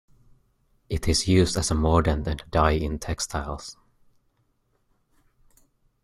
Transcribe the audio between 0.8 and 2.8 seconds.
It is used as a mordant and a dye